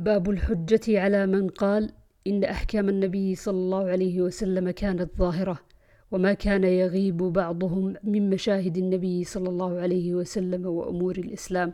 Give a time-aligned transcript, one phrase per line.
[0.00, 1.92] باب الحجة على من قال
[2.26, 5.58] إن أحكام النبي صلى الله عليه وسلم كانت ظاهرة
[6.10, 11.72] وما كان يغيب بعضهم من مشاهد النبي صلى الله عليه وسلم وأمور الإسلام.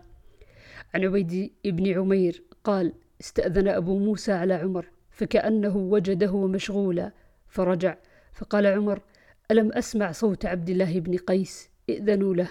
[0.94, 7.12] عن عبيد بن عمير قال استأذن أبو موسى على عمر فكأنه وجده مشغولا
[7.48, 7.96] فرجع
[8.32, 9.00] فقال عمر
[9.50, 12.48] ألم أسمع صوت عبد الله بن قيس؟ ائذنوا له.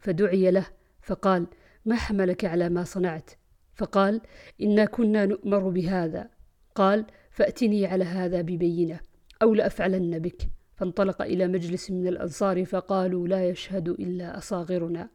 [0.00, 0.66] فدعي له
[1.02, 1.46] فقال
[1.84, 3.30] ما حملك على ما صنعت؟
[3.78, 4.20] فقال
[4.62, 6.30] إنا كنا نؤمر بهذا.
[6.74, 9.00] قال فأتني على هذا ببينة
[9.42, 10.42] أو لأفعلن بك.
[10.76, 15.08] فانطلق إلى مجلس من الأنصار فقالوا لا يشهد إلا أصاغرنا.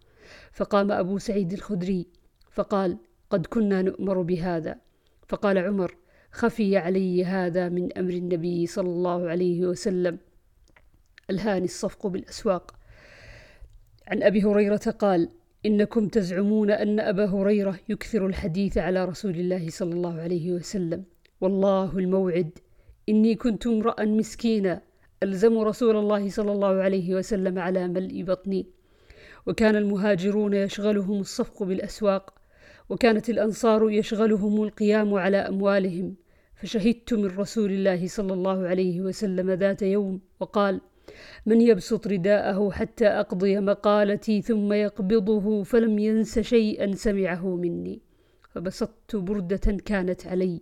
[0.51, 2.07] فقام أبو سعيد الخدري
[2.51, 2.97] فقال
[3.29, 4.79] قد كنا نؤمر بهذا.
[5.27, 5.95] فقال عمر
[6.31, 10.19] خفي علي هذا من أمر النبي صلى الله عليه وسلم.
[11.29, 12.75] ألهاني الصفق بالأسواق.
[14.07, 15.29] عن أبي هريرة قال
[15.65, 21.03] إنكم تزعمون أن أبا هريرة يكثر الحديث على رسول الله صلى الله عليه وسلم.
[21.41, 22.49] والله الموعد.
[23.09, 24.81] إني كنت امرأ مسكينا
[25.23, 28.67] ألزم رسول الله صلى الله عليه وسلم على ملء بطني.
[29.47, 32.33] وكان المهاجرون يشغلهم الصفق بالأسواق.
[32.89, 36.15] وكانت الأنصار يشغلهم القيام على أموالهم.
[36.55, 40.81] فشهدت من رسول الله صلى الله عليه وسلم ذات يوم وقال
[41.45, 48.01] من يبسط رداءه حتى أقضي مقالتي ثم يقبضه فلم ينس شيئا سمعه مني.
[48.51, 50.61] فبسطت بردة كانت علي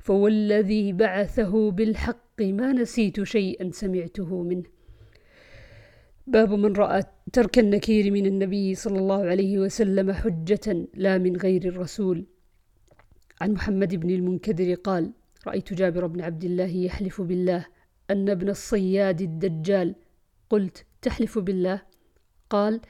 [0.00, 4.64] فوالذي بعثه بالحق ما نسيت شيئا سمعته منه.
[6.26, 7.02] باب من رأى
[7.32, 12.26] ترك النكير من النبي صلى الله عليه وسلم حجة لا من غير الرسول.
[13.40, 15.12] عن محمد بن المنكدر قال
[15.46, 17.66] رأيت جابر بن عبد الله يحلف بالله
[18.10, 19.94] أن ابن الصياد الدجال.
[20.50, 21.82] قلت تحلف بالله؟
[22.50, 22.80] قال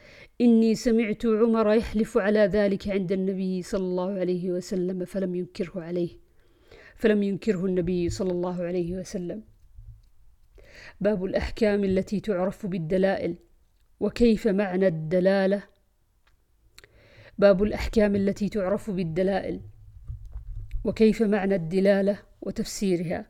[0.40, 6.10] إني سمعت عمر يحلف على ذلك عند النبي صلى الله عليه وسلم فلم ينكره عليه.
[6.96, 9.42] فلم ينكره النبي صلى الله عليه وسلم.
[11.00, 13.36] باب الأحكام التي تعرف بالدلائل.
[14.00, 15.62] وكيف معنى الدلالة؟
[17.39, 19.61] باب الأحكام التي تعرف بالدلائل.
[20.84, 23.30] وكيف معنى الدلالة وتفسيرها؟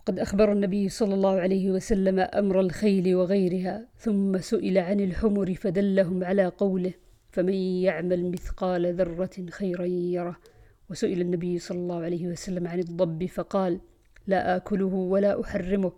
[0.00, 6.24] وقد أخبر النبي صلى الله عليه وسلم أمر الخيل وغيرها ثم سئل عن الحمر فدلهم
[6.24, 6.92] على قوله
[7.30, 10.36] فمن يعمل مثقال ذرة خيرا يره.
[10.90, 13.80] وسئل النبي صلى الله عليه وسلم عن الضب فقال
[14.26, 15.92] لا آكله ولا أحرمه.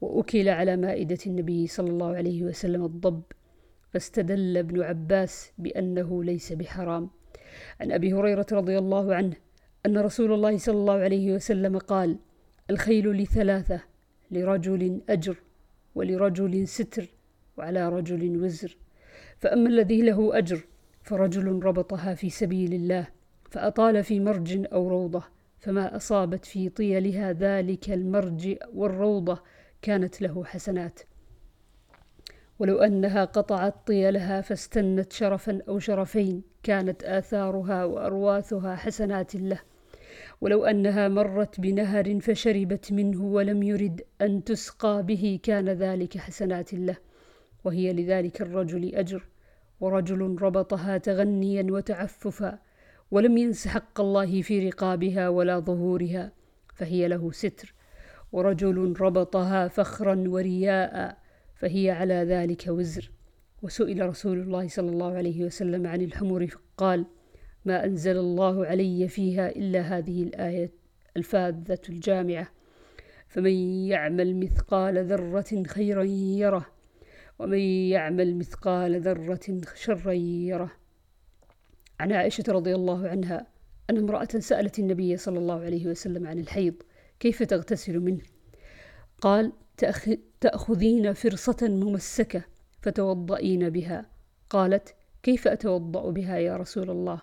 [0.00, 3.22] وأكل على مائدة النبي صلى الله عليه وسلم الضب
[3.90, 7.10] فاستدل ابن عباس بأنه ليس بحرام.
[7.80, 9.36] عن أبي هريرة رضي الله عنه
[9.86, 12.18] أن رسول الله صلى الله عليه وسلم قال
[12.70, 13.80] الخيل لثلاثة
[14.30, 15.36] لرجل أجر
[15.94, 17.06] ولرجل ستر
[17.56, 18.76] وعلى رجل وزر.
[19.38, 20.60] فأما الذي له أجر
[21.02, 23.08] فرجل ربطها في سبيل الله
[23.50, 25.22] فأطال في مرج أو روضة
[25.58, 29.42] فما أصابت في طيلها ذلك المرج والروضة
[29.82, 31.00] كانت له حسنات.
[32.58, 39.60] ولو أنها قطعت طيلها فاستنت شرفا أو شرفين كانت آثارها وأرواثها حسنات له.
[40.40, 46.96] ولو أنها مرت بنهر فشربت منه ولم يرد أن تسقى به كان ذلك حسنات له.
[47.64, 49.26] وهي لذلك الرجل أجر
[49.80, 52.58] ورجل ربطها تغنيا وتعففا
[53.10, 56.32] ولم ينس حق الله في رقابها ولا ظهورها
[56.74, 57.74] فهي له ستر.
[58.32, 61.18] ورجل ربطها فخرا ورياء
[61.54, 63.10] فهي على ذلك وزر.
[63.62, 67.06] وسئل رسول الله صلى الله عليه وسلم عن الحمر فقال
[67.64, 70.72] ما أنزل الله علي فيها إلا هذه الآية
[71.16, 72.48] الفاذة الجامعة.
[73.28, 73.52] فمن
[73.86, 76.66] يعمل مثقال ذرة خيرا يره
[77.38, 80.72] ومن يعمل مثقال ذرة شرا يره.
[82.00, 83.46] عن عائشة رضي الله عنها
[83.90, 86.74] أن امرأة سألت النبي صلى الله عليه وسلم عن الحيض
[87.20, 88.22] كيف تغتسل منه؟
[89.20, 89.52] قال
[90.40, 92.44] تأخذين فرصة ممسكة
[92.82, 94.06] فتوضئين بها.
[94.50, 97.22] قالت كيف أتوضأ بها يا رسول الله؟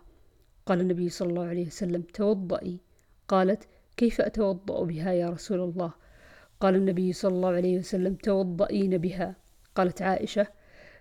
[0.66, 2.80] قال النبي صلى الله عليه وسلم توضئي.
[3.28, 5.94] قالت كيف أتوضأ بها يا رسول الله؟
[6.59, 9.35] قال النبي صلى الله عليه وسلم توضئين بها.
[9.76, 10.47] قالت عائشة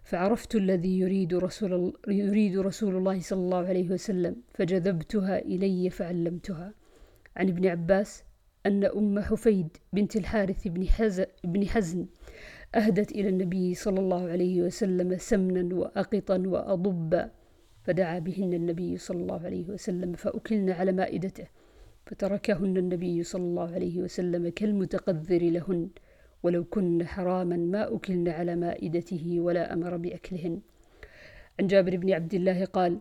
[0.05, 6.75] فعرفت الذي يريد رسول, يريد رسول الله صلى الله عليه وسلم فجذبتها إلي فعلمتها.
[7.37, 8.25] عن ابن عباس
[8.67, 12.07] أن أم حفيد بنت الحارث بن, حز بن حزن
[12.75, 17.31] أهدت إلى النبي صلى الله عليه وسلم سمنا وأقطا وأضبا.
[17.91, 21.47] فدعا بهن النبي صلى الله عليه وسلم فأكلن على مائدته
[22.07, 25.91] فتركهن النبي صلى الله عليه وسلم كالمتقذر لهن
[26.43, 30.61] ولو كن حراما ما أكلن على مائدته ولا أمر بأكلهن.
[31.61, 32.99] عن جابر بن عبد الله قال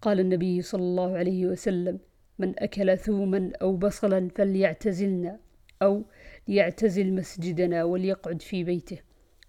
[0.00, 1.98] قال النبي صلى الله عليه وسلم
[2.38, 5.38] من أكل ثوما أو بصلا فليعتزلنا
[5.82, 6.04] أو
[6.48, 8.98] ليعتزل مسجدنا وليقعد في بيته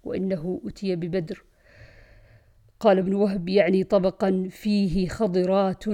[0.03, 1.43] وإنه أتي ببدر
[2.83, 5.87] قال ابن وهب يعني طبقا فيه خضرات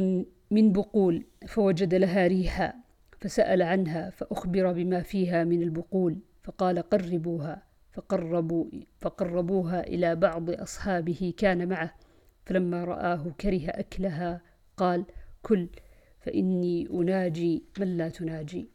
[0.51, 2.73] من بقول فوجد لها ريحا
[3.19, 8.65] فسأل عنها فأخبر بما فيها من البقول فقال قربوها فقربوا
[8.99, 11.95] فقربوها إلى بعض أصحابه كان معه
[12.45, 14.41] فلما رآه كره أكلها
[14.77, 15.05] قال
[15.41, 15.67] كل
[16.19, 18.69] فإني أناجي من لا تناجي.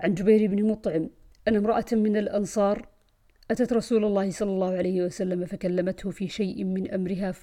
[0.00, 1.10] عن جبير بن مطعم
[1.48, 2.91] أن امرأة من الأنصار
[3.52, 7.34] أتت رسول الله صلى الله عليه وسلم فكلمته في شيء من أمرها؟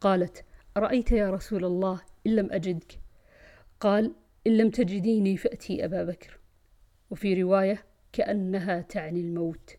[0.00, 0.44] قالت
[0.76, 3.00] أرأيت يا رسول الله إن لم أجدك؟
[3.80, 4.12] قال
[4.46, 6.38] إن لم تجديني فأتي أبا بكر.
[7.10, 9.70] وفي رواية كأنها تعني الموت.